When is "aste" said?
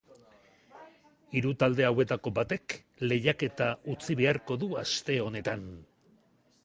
4.85-5.19